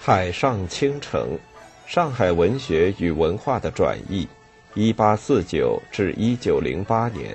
[0.00, 1.38] 海上倾城，
[1.86, 4.28] 上海文学与文化的转译，
[4.74, 7.34] 一八四九至一九零八年，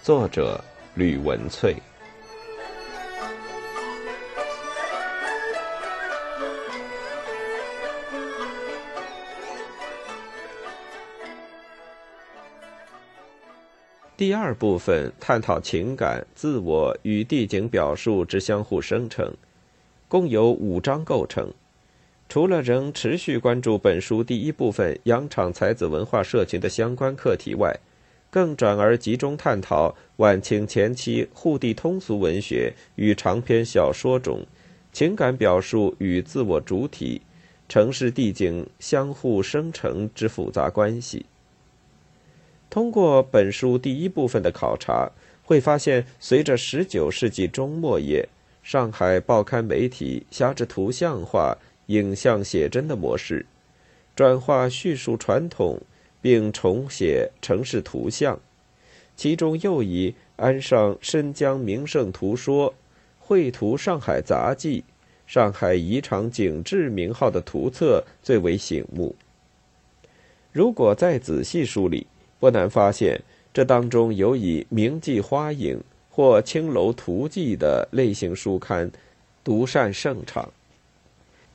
[0.00, 0.62] 作者
[0.94, 1.74] 吕文翠。
[14.20, 19.32] 第二部分探讨情感、自我与地景表述之相互生成，
[20.08, 21.50] 共有五章构成。
[22.28, 27.74] 除了仍持续关注本书第一部分洋场才子文化社群的相关课题外，
[28.28, 34.44] 更转而集中探讨晚清前期沪地通俗文学与长篇小说中
[34.92, 37.22] 情感表述与自我主体、
[37.70, 41.24] 城市地景相互生成之复杂关系。
[42.70, 45.10] 通过本书第一部分的考察，
[45.44, 48.26] 会发现，随着十九世纪中末叶
[48.62, 51.58] 上海报刊媒体辖制图像化。
[51.90, 53.44] 影像写真的模式，
[54.14, 55.82] 转化叙述传统，
[56.22, 58.38] 并重写城市图像，
[59.16, 62.70] 其中又以安上《申江名胜图说》
[63.18, 64.80] 《绘图上海杂记》
[65.26, 69.16] 《上海宜常景致》名号的图册最为醒目。
[70.52, 72.06] 如果再仔细梳理，
[72.40, 73.22] 不难发现，
[73.54, 78.90] 这当中有以名妓花影或青楼图记的类型书刊
[79.44, 80.50] 独占盛场。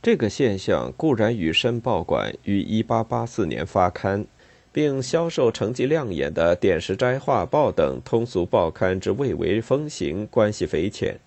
[0.02, 4.24] 这个现象固然与申报馆于1884年发刊，
[4.72, 11.20] 并销售成绩亮眼的《点石斋画报》等通俗报刊之蔚为风行关系匪浅，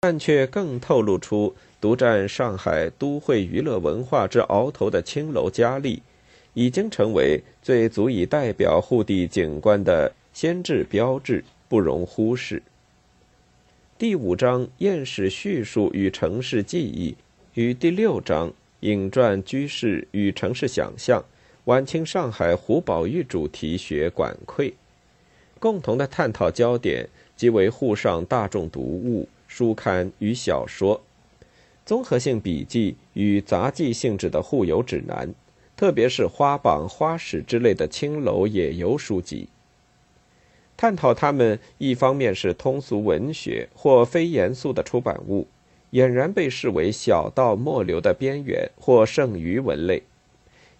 [0.00, 6.02] 但却更透露出独占上海都会娱乐文化之鳌头的青楼佳丽，
[6.58, 12.60] 已经成为最足以代表沪地景观的先制标志，不容忽视。
[13.96, 17.14] 第五章艳史叙述与城市记忆。
[17.54, 21.24] 与第六章影传居士与城市想象，
[21.66, 24.74] 晚清上海胡宝玉主题学管窥，
[25.60, 31.00] 共同的探讨焦点即为沪上大众读物、书刊与小说，
[31.86, 35.32] 综合性笔记与杂记性质的沪游指南，
[35.78, 39.48] 特别是花榜、花史之类的青楼野游书籍，
[40.76, 45.46] 探讨它们一方面是通俗文学或非严肃的出版物。
[45.92, 50.02] 俨然被视为小道末流的边缘或剩余文类，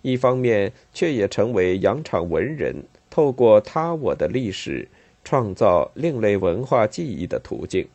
[0.02, 4.88] 一方面却也成为洋场文人透过他我的历史
[5.22, 7.86] 创造另类文化记忆的途径。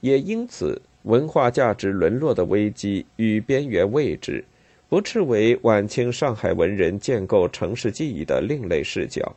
[0.00, 4.44] 也因此，文化价值沦落的危机与边缘位置，
[4.92, 9.34] 不斥为晚清上海文人建构城市记忆的另类视角，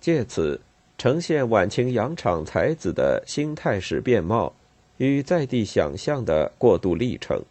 [0.00, 0.58] 借此
[0.96, 4.54] 呈现晚清洋场才子的心态史面貌。
[4.96, 7.42] 与在地想象的过渡历程，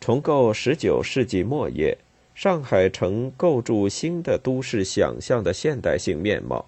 [0.00, 1.98] 重构十九世纪末叶
[2.36, 6.66] 上海城构筑新的都市想象的现代性面貌。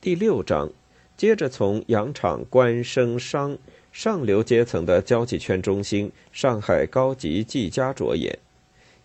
[0.00, 0.70] 第六章
[1.16, 3.58] 接着从洋场官生商
[3.90, 8.38] 上流阶层的交际圈中心上海高级技家着眼，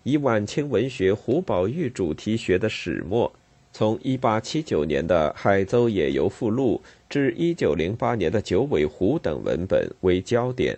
[0.03, 3.31] 以晚清文学胡宝玉主题学的始末。
[3.72, 10.78] 从1879年的《海州野游附录》至1908年的《九尾狐》等文本为焦点，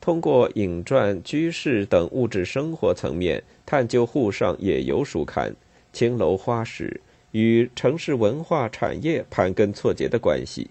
[0.00, 5.54] 通过影传、居士等物质生活层面探究沪上野游书刊、
[5.92, 7.00] 青楼花史
[7.32, 10.68] 与城市文化产业盘根错节的关系。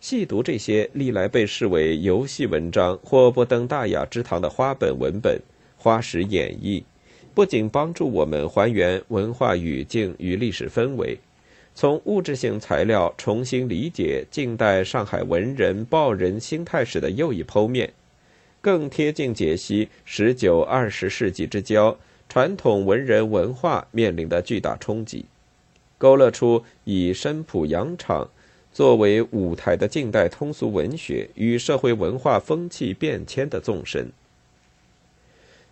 [0.00, 5.40] 细读这些历来被视为游戏文章或不登大雅之堂的花本文本、
[5.86, 6.82] 花石演绎。
[7.32, 11.16] 不仅帮助我们还原文化语境与历史氛围，
[11.76, 17.92] 从物质性材料重新理解近代上海文人报人心态史的又一剖面，
[18.60, 21.96] 更贴近解析十九二十世纪之交
[22.28, 25.26] 传统文人文化面临的巨大冲击，
[25.98, 28.28] 勾勒出以深浦洋场
[28.72, 34.10] 作为舞台的近代通俗文学与社会文化风气变迁的纵深。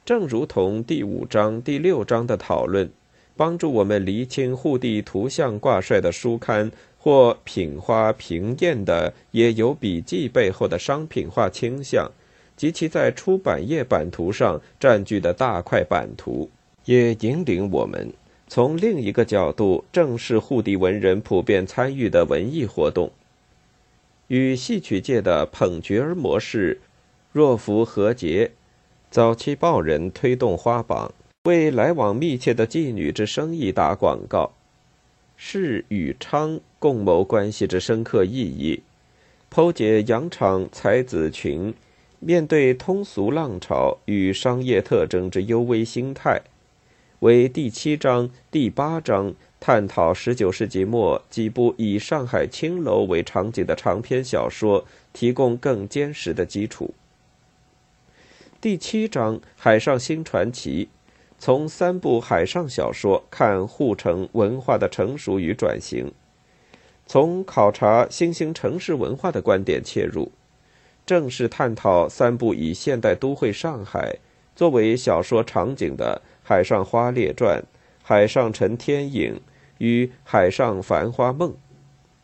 [0.04, 2.90] 正如同第五章、第六章的讨论，
[3.36, 12.10] 帮助我们厘清沪地图像挂帅的书刊或品花评验的野游笔记背后的商品化倾向，
[12.54, 16.50] 及其在出版业版图上占据的大块版图，
[16.84, 18.12] 也引领我们
[18.46, 23.10] 从另一个角度正视沪地文人普遍参与的文艺活动，
[24.28, 26.78] 与戏曲界的捧角儿模式
[27.32, 28.50] 若符合节。
[29.14, 31.14] 早期报人推动花榜，
[31.44, 34.50] 为来往密切的妓女之生意打广告。
[35.36, 38.82] 是与昌共谋关系之深刻意义，
[39.48, 41.72] 剖解洋场才子群
[42.18, 46.42] 面对通俗浪潮与商业特征之幽微心态，
[47.20, 56.92] 为第七章、第八章探讨十九世纪末几部以上海青楼为场景的长篇小说提供更坚实的基础。
[58.64, 60.86] 第七章《海上新传奇》。
[61.38, 66.10] 从三部海上小说看护城文化的成熟与转型，
[67.04, 70.32] 从考察新兴城市文化的观点切入，
[71.04, 74.16] 正式探讨三部以现代都会上海
[74.56, 77.58] 作为小说场景的《海上花列传》
[78.02, 79.34] 《海上陈天影》
[79.76, 81.50] 与《海上繁花梦》，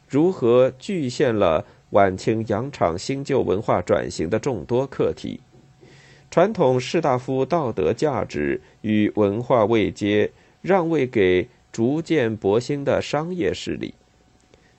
[0.08, 5.40] 如何具现了晚清洋场新旧文化转型的众多课题。
[6.30, 10.30] 传统士大夫道德价值与文化位阶
[10.62, 13.92] 让位给逐渐勃兴的商业势力，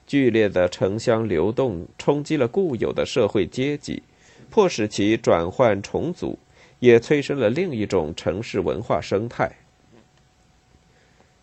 [0.07, 4.01] 剧烈的城乡流动冲击了固有的社会阶级，
[4.49, 6.39] 迫使其转换重组，
[6.79, 9.51] 也催生了另一种城市文化生态。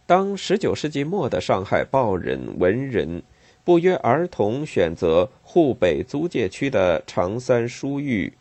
[0.06, 3.22] 当十九世纪末的上海报人文人
[3.62, 8.32] 不约而同选择沪北租界区的长三书寓。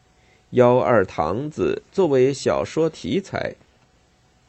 [0.51, 3.55] 幺二堂子作为小说题材，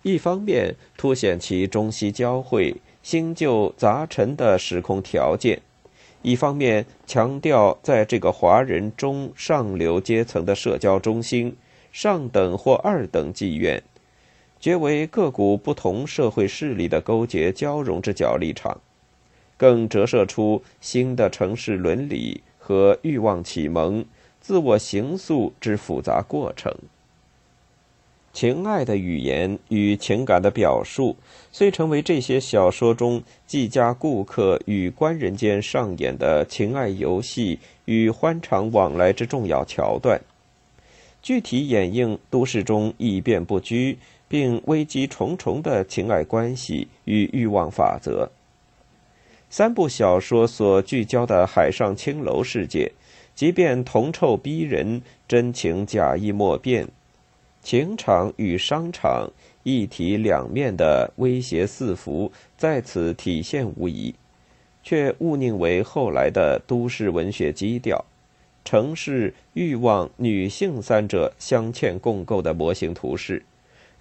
[0.03, 5.61] 一方面凸显其中西交汇、新旧杂陈的时空条件，
[6.23, 11.57] 一方面强调在这个华人中上流阶层的社交中心，
[11.91, 13.83] 上等或二等妓院，
[14.61, 18.81] 绝为各股不同社会势力的勾结交融之角立场，
[19.57, 24.05] 更折射出新的城市伦理和欲望启蒙。
[24.49, 26.75] 自我形塑之复杂过程，
[28.33, 31.15] 情爱的语言与情感的表述，
[31.53, 40.19] 虽成为这些小说中季家顾客与官人间上演的情爱游戏与欢场往来之重要桥段，
[41.21, 43.99] 具体演映都市中易变不居
[44.29, 48.31] 并危机重重的情爱关系与欲望法则。
[49.51, 52.91] 三部小说所聚焦的海上青楼世界。
[53.39, 56.89] 即便铜臭逼人，真情假意莫辨，
[57.63, 59.31] 情场与商场
[59.63, 64.13] 一体两面的威胁四伏在此体现无疑，
[64.83, 68.05] 却误宁为后来的都市文学基调，
[68.65, 73.45] 城市欲望、女性三者镶嵌共构的模型图式，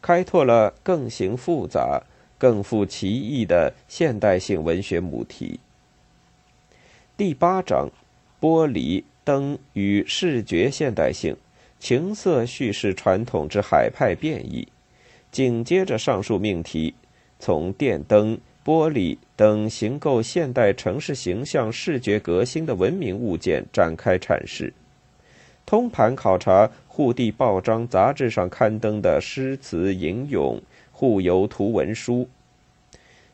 [0.01, 2.01] 开拓了更形复杂、
[2.39, 5.59] 更富奇异的现代性文学母题。
[7.15, 7.91] 第八章，
[8.41, 9.05] 剥离。
[9.27, 11.35] 灯与视觉现代性、
[11.81, 14.65] 情色叙事传统之海派变异，
[15.33, 16.93] 紧接着上述命题，
[17.37, 24.73] 从电灯、玻璃等形构现代城市形象视觉革新的文明物件展开阐释，
[25.65, 30.61] 通盘考察沪地报章杂志上刊登的诗词吟咏、
[30.93, 32.29] 沪游图文书，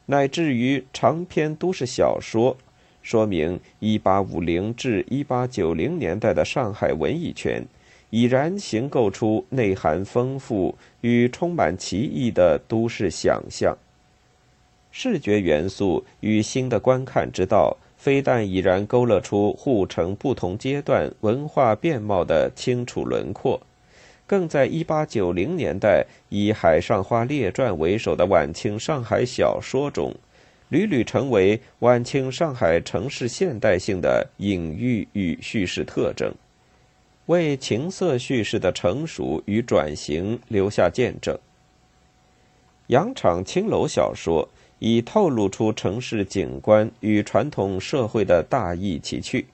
[0.08, 2.58] 乃至于长篇都市小说。
[3.04, 7.64] 说明1850至1890年代的上海文艺圈
[8.10, 13.78] 已然形构出内涵丰富与充满奇异的都市想象。
[14.92, 23.60] 视觉元素与新的观看之道，非但已然勾勒出沪城不同阶段文化面貌的清楚轮廓，
[24.28, 30.14] 更在1890年代以《海上花列传》为首的晚清上海小说中。
[30.74, 36.34] 屡屡成为晚清上海城市现代性的隐喻与叙事特征，
[37.28, 41.38] 为情色叙事的成熟与转型留下见证。
[42.88, 44.50] 洋场青楼小说
[44.80, 49.46] 已透露出城市景观与传统社会的大异其趣，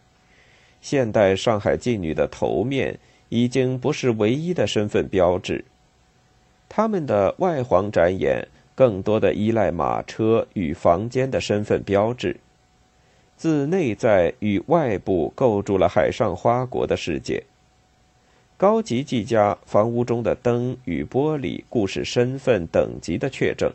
[0.80, 2.98] 现代上海妓女的头面
[3.28, 5.66] 已经不是唯一的身份标志，
[6.70, 8.48] 他们的外黄展演。
[8.80, 12.38] 更多的依赖马车与房间的身份标志，
[13.36, 17.44] 自内在与外部构筑了海上花国的世界。
[18.56, 23.70] 高级技家房屋中的灯与玻璃，故事身份等级的确证，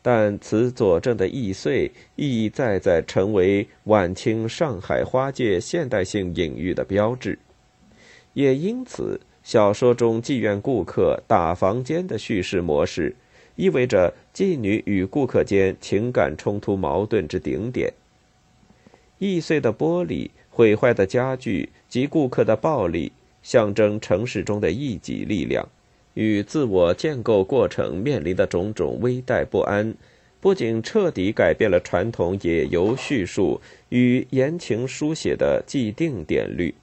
[0.00, 7.38] 但此佐证的易碎，意义在在成为晚清上海花界现代性隐喻的标志。
[8.32, 13.14] 也因此，小说中妓院顾客打房间的叙事模式。
[13.56, 17.92] 意味着妓女与顾客间情感冲突矛盾之顶点。
[19.18, 23.10] 易碎的玻璃、毁坏的家具及顾客的暴力，
[23.42, 25.66] 象征城市中的异己力量
[26.14, 29.94] 与自我建构过程面临的种种危殆不安，
[30.40, 36.74] 不仅彻底改变了传统野游叙述与言情书写的既定典律，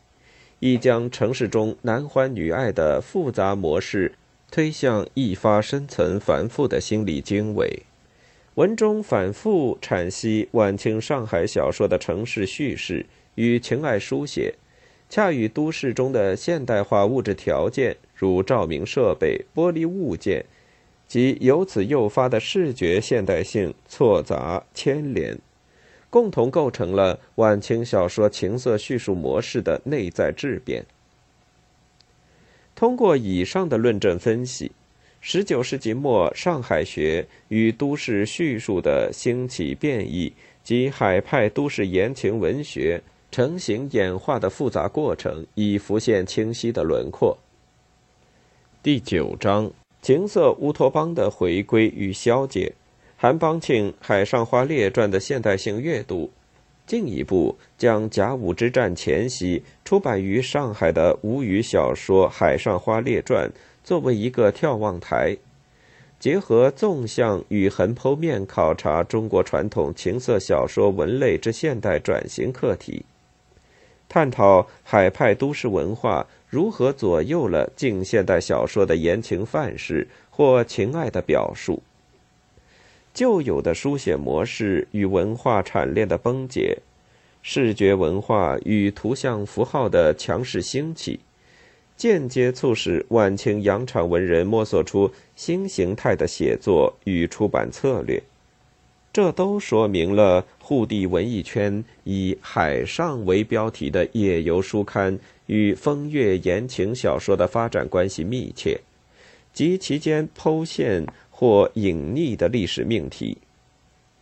[0.59, 4.11] 亦将城市中男欢女爱的复杂模式
[4.53, 7.81] 推向一发深层繁复的心理经纬。
[8.53, 14.53] 文中反复阐析晚清上海小说的城市叙事与情爱书写，
[15.09, 20.45] 恰与都市中的现代化物质条件，如照明设备、玻璃物件，
[21.07, 25.35] 及由此诱发的视觉现代性错杂牵连，
[26.11, 30.85] 共同构成了晚清小说情色叙述模式的内在质变。
[32.83, 34.69] 通过以上的论证分析。
[35.21, 40.33] 十九世纪末，上海学与都市叙述的兴起变异
[40.65, 47.37] 及海派都市言情文学成型演化的复杂过程已浮现清晰的轮廓。
[48.83, 49.71] 第九章：
[50.01, 52.73] 情色乌托邦的回归与消解。
[53.15, 56.29] 韩邦庆《海上花列传》的现代性阅读，
[56.85, 63.49] 进一步将甲午之战前夕出版于上海的吴语小说《海上花列传》。
[63.83, 65.35] 作为一个眺望台，
[66.17, 73.03] 结合纵向与横剖面考察中国传统情色小说文类之现代转型课题，
[74.07, 81.83] 探讨海派都市文化如何左右了近现代小说的言情范式或情爱的表述，
[83.13, 86.79] 旧有的书写模式与文化产链的崩解，
[87.43, 91.19] 视觉文化与图像符号的强势兴起。
[91.95, 98.21] 间接促使晚清洋场文人摸索出新形态的写作与出版策略，
[99.13, 108.81] 这都说明了沪地文艺圈以“海上”为标题的野游书刊与风月言情小说的发展关系密切，
[109.53, 111.05] 及其间剖现
[111.43, 113.37] 或隐匿的历史命题，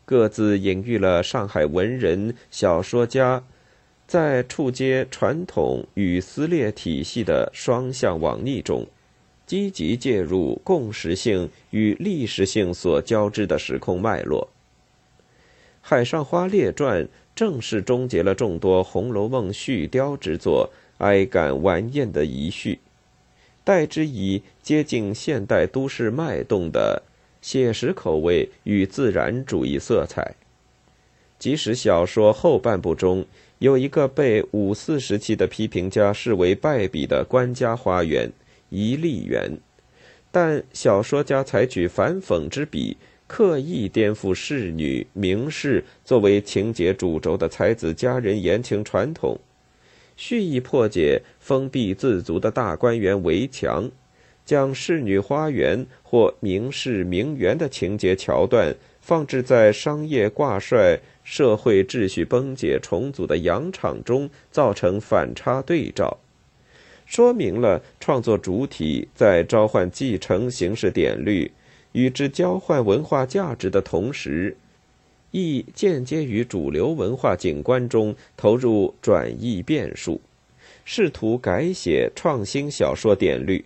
[0.06, 3.44] 各自隐喻了上海文人小说家。
[4.08, 8.88] 在触接传统与撕裂体系的双向网逆中，
[9.46, 14.50] 积极介入共识性与历史性所交织的时空脉络。
[15.80, 22.80] 《海上花列传》正式终结了众多《红楼梦》续貂之作哀感顽艳的遗绪，
[23.64, 27.04] 代之以接近现代都市脉动的
[27.42, 30.36] 写实口味与自然主义色彩。
[31.40, 33.26] 即使小说后半部中，
[33.58, 38.32] 有一个被五四时期的批评家视为败笔的官家花园——
[38.70, 39.58] 怡丽园，
[40.32, 42.96] 但小说家采取反讽之笔，
[43.26, 49.40] 刻意颠覆仕女、名士作为情节主轴的才子佳人言情传统，
[50.16, 53.90] 蓄意破解封闭自足的大观园围墙，
[54.46, 61.00] 将仕女花园或名士名媛的情节桥段放置在商业挂帅。
[61.24, 66.18] 社会秩序崩解重组的洋场中，造成反差对照，
[67.06, 71.50] 说明了创作主体在召唤继承形式典律，
[71.92, 74.58] 与之交换文化价值的同时，
[75.30, 80.20] 亦间接于主流文化景观中投入转译变数，
[80.84, 83.64] 试图改写创新小说典律，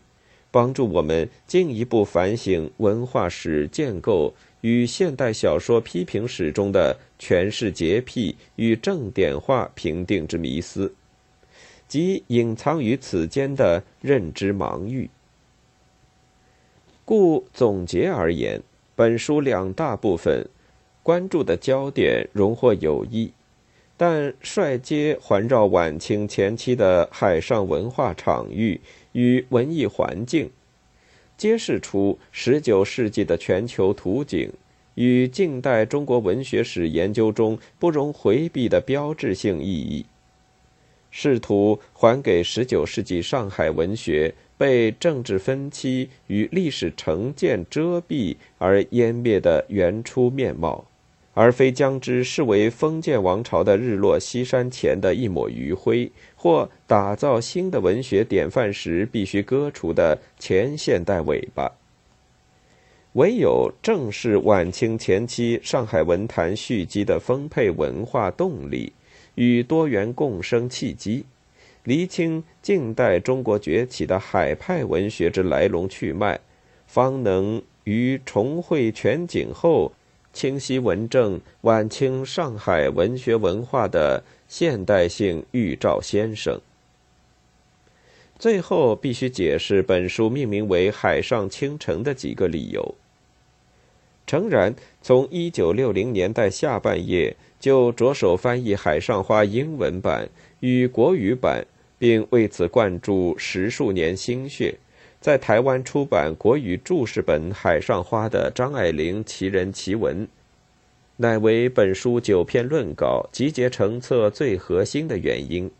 [0.55, 4.33] 帮助我们进一步反省文化史建构。
[4.61, 10.91] 与现代小说批评史中的诠释洁癖与正典化评定之迷思，
[11.87, 15.07] 及隐藏于此间的认知盲域。
[17.03, 18.59] 故总结而言，
[18.95, 20.47] 本书两大部分
[21.03, 23.31] 关注的焦点荣获有异，
[23.97, 28.79] 但率皆环绕晚清前期的海上文化场域
[29.13, 30.49] 与文艺环境。
[31.37, 34.49] 揭示出十九世纪的全球图景
[34.95, 40.05] 与近代中国文学史研究中不容回避的标志性意义，
[41.11, 50.85] 试图还给十九世纪上海文学被政治分歧与历史成见遮蔽而湮灭的原初面貌。
[51.35, 61.69] 而非将之视为封建王朝的日落西山前的一抹余晖，或打造新的文学典范时必须割除的前现代尾巴。
[63.13, 68.93] 唯有正是晚清前期上海文坛蓄积的丰沛文化动力
[69.35, 71.25] 与多元共生契机，
[71.83, 76.39] 厘清近代中国崛起的海派文学之来龙去脉，
[76.87, 79.91] 方能于重绘全景后。
[80.35, 86.59] 清晰文正晚清上海文学文化的现代性预兆先生。
[88.37, 92.95] 最后必须解释本书命名为《海上倾城》的几个理由。
[94.27, 100.27] 诚然，从1960年代下半叶就着手翻译《海上花》英文版
[100.59, 101.65] 与国语版，
[101.97, 104.75] 并为此灌注十数年心血，
[105.25, 110.27] 在台湾出版国语注释本《海上花》的张爱玲奇人奇文，
[111.17, 115.71] 乃为本书九篇论稿集结成册最核心的原因。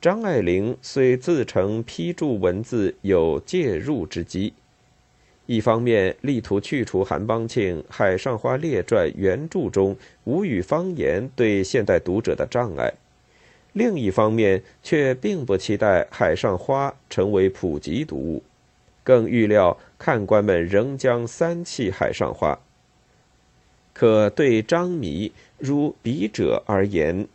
[0.00, 4.52] 张爱玲虽自称批注文字有介入之机。
[5.46, 12.94] 一方面力图去除韩邦庆《海上花列传》原著中吴语方言对现代读者的障碍，
[13.74, 18.42] 另一方面却并不期待《海上花》成为普及读物，
[19.02, 22.54] 更预料看官们仍将三弃《海上花》。
[23.92, 27.28] 可对张迷如笔者而言，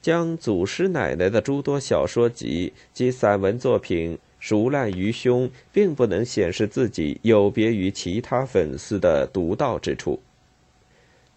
[0.00, 4.18] 将祖师奶奶的诸多小说集及散文作品。
[4.38, 10.20] 熟烂于胸，并不能显示自己有别于其他粉丝的独到之处。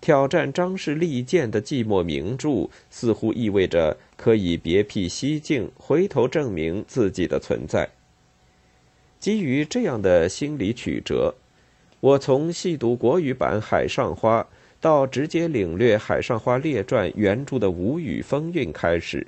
[0.02, 7.90] 挑战张氏利剑的寂寞名著，似乎意味着可以别辟蹊径，回头证明自己的存在。
[9.20, 11.36] 基于这样的心理曲折，
[12.00, 14.42] 我从细读国语版《海上花》
[14.80, 19.28] 到直接领略《海上花列传》原著的无语风韵开始。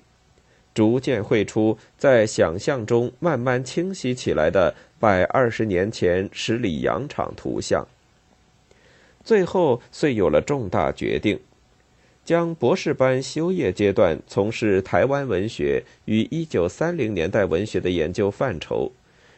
[0.73, 7.85] 逐渐绘出在想象中慢慢清晰起来的百二十年前十里洋场图像。
[9.23, 11.39] 最后，遂有了重大决定，
[12.25, 18.91] 将博士班修业阶段从事台湾文学与一九三零年代文学的研究范畴，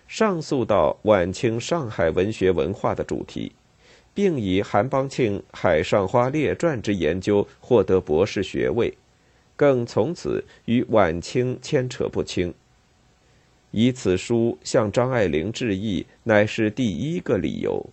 [0.07, 3.51] 上溯到晚清上海文学文化的主题，
[4.13, 8.93] 并以韩邦庆《海上花列传》之研究获得博士学位。
[9.55, 12.51] 更从此与晚清牵扯不清。
[13.69, 17.85] 以此书向张爱玲致意，乃是第一个理由。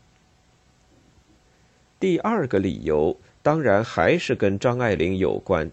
[2.00, 5.66] 第二个理由当然还是跟张爱玲有关。《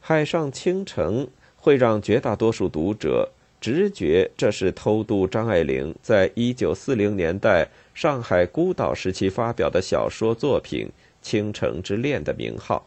[0.00, 10.86] 海上倾城》会让绝大多数读者直觉这是偷渡张爱玲在一九四零年代上海孤岛时期发表的小说作品
[11.20, 12.86] 《倾城之恋》的名号。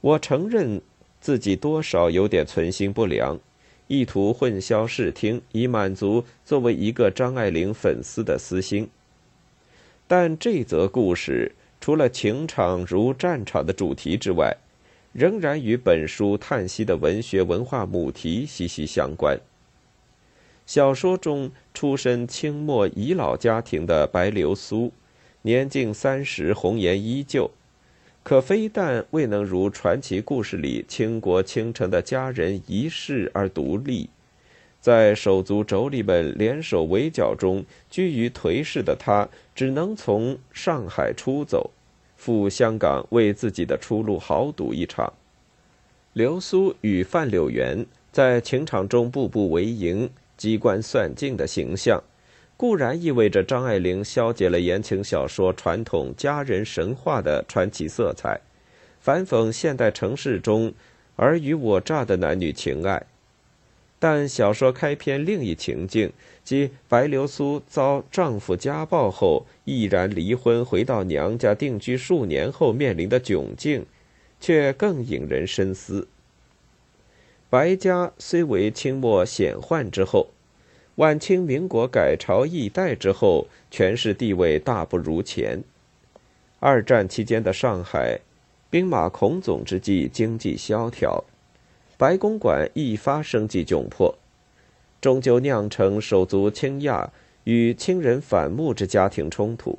[0.00, 0.80] 我承认
[1.20, 3.38] 自己多少有点存心不良，
[3.86, 8.88] 意图混淆视听，以满足作为一个张爱玲粉丝的私心。
[10.06, 14.56] 但这则故事除了情场如战场的主题之外，
[15.12, 19.38] 仍然与本书叹息的文学文化母题息息相关。
[20.66, 24.92] 小说中出身清末遗老家庭的白流苏，
[25.42, 27.50] 年近三十，红颜依旧。
[28.22, 34.08] 可非但未能如传奇故事里倾国倾城的佳人一世而独立，
[34.84, 41.70] 在手足妯娌们联手围剿中居于颓势的他，只能从上海出走，
[42.18, 45.10] 赴香港为自己的出路豪赌一场。
[46.12, 51.98] 流苏与范柳原在情场中步步为营、机关算尽的形象。
[52.54, 58.38] 固然意味着张爱玲消解了言情小说传统佳人神话的传奇色彩，
[59.00, 60.70] 反讽现代城市中
[61.16, 63.02] 尔虞我诈的男女情爱。
[64.06, 66.12] 但小说开篇另一情境，
[66.44, 73.86] 即白流苏遭丈夫家暴后毅然离婚，回到娘家定居数年后面临的窘境，
[74.38, 76.06] 却更引人深思。
[77.48, 80.26] 白家虽为清末显宦之后。
[80.96, 85.64] 晚清民国改朝易代之后，权势地位大不如前。
[86.60, 88.20] 二战期间的上海，
[88.68, 91.24] 兵马孔总之际，经济萧条，
[91.96, 94.14] 白公馆一发生计窘迫，
[95.00, 97.10] 终究酿成手足倾轧
[97.44, 99.78] 与亲人反目之家庭冲突，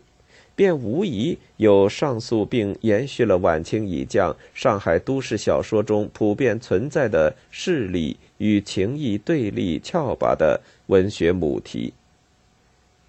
[0.56, 10.62] 便无疑有上诉并延续了晚清以降上海都市小说中普遍存在的势力与情义对立峭拔的。
[10.88, 11.93] 文学母题，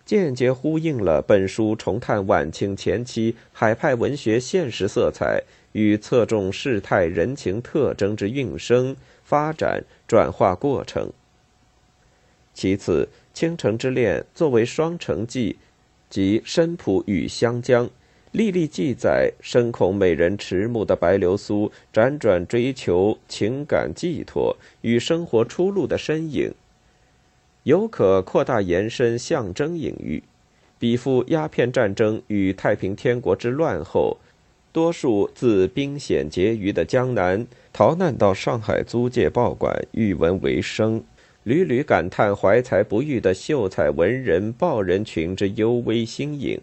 [0.07, 11.13] 间接呼应了本书重探晚清前期海派文学现实色彩与侧重世态人情特征之运生、发展、转化过程。
[12.55, 15.57] 其次，《倾城之恋》作为双城记，
[16.09, 17.91] 即申浦与湘江，
[18.33, 26.55] 历历记载深恐美人迟暮的白流苏辗转追求情感寄托与生活出路的身影。
[27.65, 30.23] 有可扩大延伸象征隐喻，
[30.79, 34.19] 比附鸦片战争与太平天国之乱后，
[34.77, 41.03] 多数自兵险结余的江南逃难到上海租界报馆，寓文为生，
[41.45, 46.61] 屡屡感叹怀才不遇的秀才文人报人群之幽微新颖。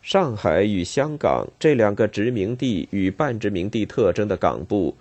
[0.00, 4.94] 上海与香港这两个殖民地与半殖民地特征的港埠，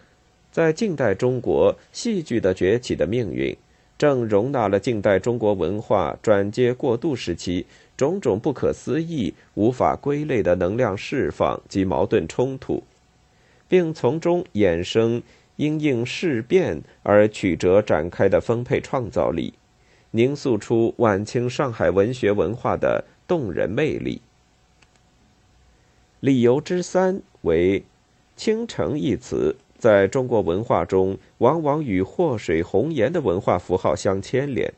[0.52, 3.56] 在近代中国戏剧的崛起的命运，
[4.04, 12.84] 正容纳了近代中国文化转接过渡时期种种不可思议、无法归类的能量释放及矛盾冲突，
[13.70, 15.24] 并从中衍生。
[15.56, 19.54] 因应事变而曲折展开的丰沛创造力，
[20.12, 24.20] 凝塑出晚清上海文学文化的动人魅力。
[26.20, 27.84] 理由之三为
[28.36, 34.74] “倾城”一词在中国文化中往往与祸水红颜的文化符号相牵连，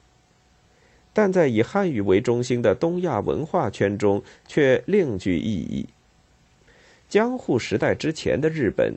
[1.13, 5.85] 但在以汉语为中心的东亚文化圈中却另具意义。
[7.07, 8.95] 江户时代之前的日本。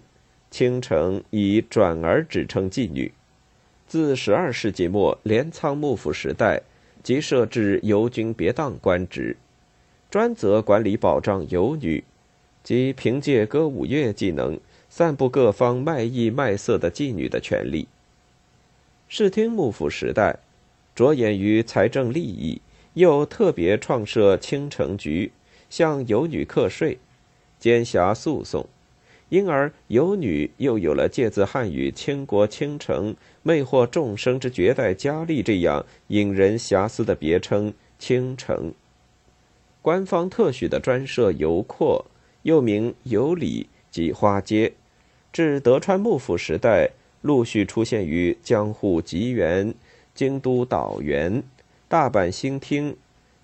[0.50, 3.12] 清城以转而指称妓女，
[3.86, 6.62] 自十二世纪末镰仓幕府时代，
[7.02, 9.36] 即设置游军别当官职，
[10.10, 12.02] 专责管理保障游女
[12.64, 17.88] 及凭借歌舞乐技能散布各方卖艺卖色的妓女的权利。
[19.08, 20.38] 视听幕府时代，
[20.94, 22.60] 着眼于财政利益，
[22.94, 25.32] 又特别创设倾城局，
[25.70, 26.98] 向游女课税，
[27.58, 28.66] 兼辖诉讼。
[29.30, 38.72] 因而，游女又有了借自汉语“倾国倾城”魅惑众生之绝代佳丽这样引人遐思的别称“倾城”。
[39.82, 42.06] 官方特许的专设游廓，
[42.42, 44.72] 又名游里及花街，
[45.32, 46.90] 至德川幕府时代，
[47.22, 49.74] 陆续出现于江户吉原、
[50.14, 51.42] 京都岛原、
[51.88, 52.96] 大阪新町、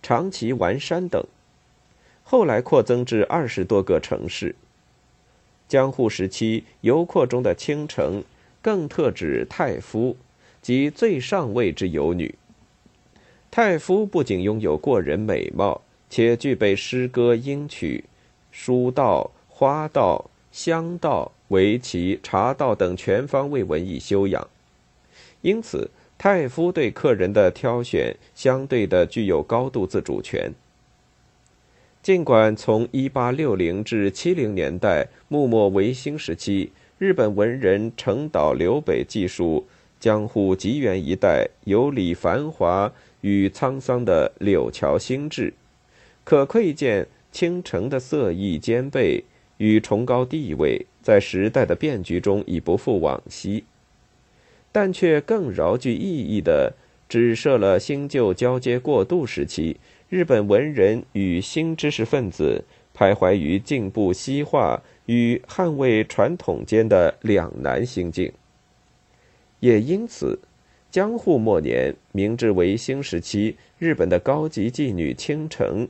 [0.02, 1.24] 长崎丸山等，
[2.22, 4.54] 后来扩增至二十多个城市。
[5.66, 8.22] 江户时期游廓中的倾城，
[8.60, 10.16] 更特指太夫，
[10.60, 12.34] 即最上位之游女。
[13.50, 15.80] 太夫不仅拥有过人美貌，
[16.10, 18.04] 且具备诗歌、音曲、
[18.52, 24.48] 书道、花道、香道、围棋、茶道等全方位文艺修养，
[25.42, 30.52] 因此太夫对客人的挑选相对的具有高度自主权。
[32.00, 39.66] 尽管从一八六零至七零年代幕末维新时期，日本文人程岛留北记述
[39.98, 45.52] 江户吉原一带有里繁华与沧桑的柳桥新志，
[46.22, 49.24] 可窥见青城的色艺兼备
[49.58, 53.64] 与崇高地位，在时代的变局中已不复往昔，
[54.72, 56.74] 但却更饶具意义的
[57.08, 59.76] 指涉了新旧交接过渡时期。
[60.10, 62.64] 日本文人与新知识分子
[62.96, 68.32] 徘徊于进步西化与捍卫传统间的两难心境，
[69.58, 70.38] 也因此，
[70.92, 75.88] 江户末年、明治维新时期日本的高级妓女倾城，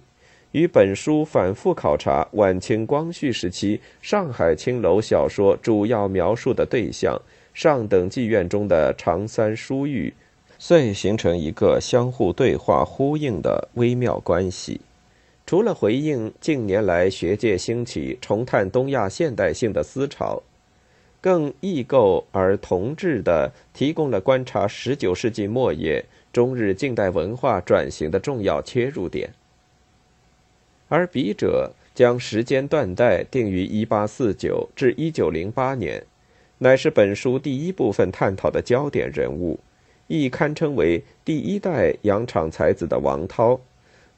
[0.55, 7.21] 与本书反复考察晚清光绪时期上海青楼小说主要描述的对象
[7.53, 10.15] 上等妓院中的长三书玉。
[10.57, 14.81] 遂形成一个相互对话、呼应的微妙关系。
[15.45, 20.41] 除了回应近年来学界兴起重探东亚现代性的思潮，
[21.21, 29.29] 更异构而同质的提供了观察十九世纪末叶中日近代文化转型的重要切入点。
[30.95, 36.01] 而笔者将时间断代定于一八四九至一九零八年，
[36.59, 39.59] 乃是本书第一部分探讨的焦点人物。
[40.07, 43.61] 亦堪称为第一代洋场才子的王涛，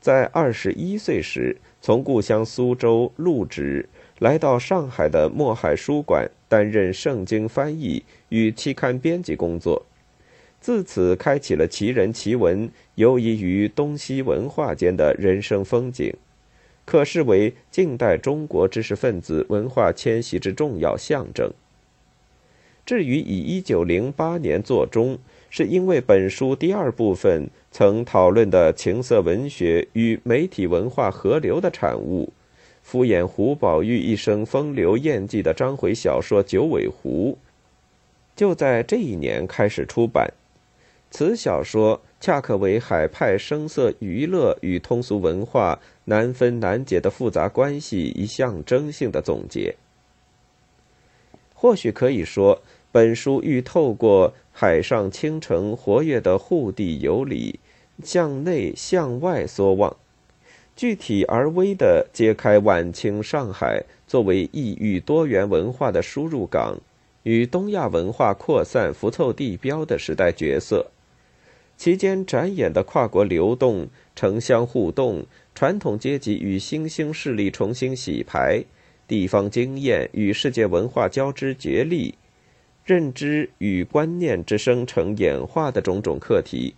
[0.03, 9.87] 在二十一岁时，从故乡苏州入职，来到上海的墨海书馆担任圣经翻译与期刊编辑工作，
[10.61, 16.13] 自此开启了奇人奇文游移于东西文化间的人生风景，
[16.87, 21.53] 可视为近代中国知识分子文化迁徙之重要象征。
[22.87, 25.19] 至于以一九零八年作终。
[25.49, 32.31] 是因为本书第二部分曾讨论的情色文学与媒体文化合流的产物，
[32.83, 37.39] 敷衍胡宝玉一生风流艳迹的章回小说《九尾狐》，
[38.39, 40.31] 就在这一年开始出版。
[41.11, 49.75] 此小说恰可为海派声色娱乐与通俗文化难分难解的复杂关系一象征性的总结。
[51.55, 52.61] 或许可以说。
[52.93, 57.61] 本书欲透过海上倾城活跃的沪地游里，
[58.03, 59.95] 向内向外缩望，
[60.75, 66.79] 具体而微地揭开晚清上海作为异域多元文化的输入港
[67.25, 70.87] 与东亚文化扩散辐凑地标的时代角色，
[71.77, 78.65] 其间展演的跨国流动、城乡互动、传统阶级与新兴势力重新洗牌、
[79.07, 82.15] 地方经验与世界文化交织角力、
[82.85, 86.75] 认知与观念之生成演化的种种课题，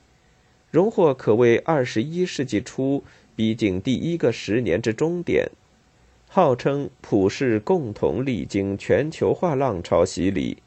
[0.71, 3.05] 荣获可谓二十一世纪初
[3.37, 5.49] 逼近第一个十年之终点。
[6.31, 10.59] 号称普世共同历经全球化浪潮洗礼，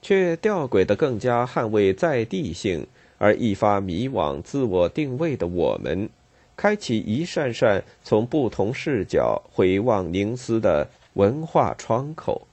[0.00, 2.86] 却吊诡的更加捍卫在地性，
[3.22, 6.10] 而一发迷惘、自我定位的我们，
[6.56, 12.48] 开启一扇扇从不同视角回望凝思的文化窗口。